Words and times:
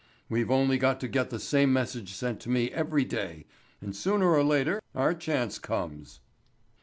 We've 0.29 0.49
only 0.49 0.79
got 0.79 0.99
to 1.01 1.07
get 1.07 1.29
the 1.29 1.39
same 1.39 1.71
message 1.71 2.13
sent 2.15 2.39
to 2.39 2.49
me 2.49 2.71
every 2.71 3.05
day, 3.05 3.45
and 3.81 3.95
sooner 3.95 4.31
or 4.33 4.43
later 4.43 4.81
our 4.95 5.13
chance 5.13 5.59
comes." 5.59 6.21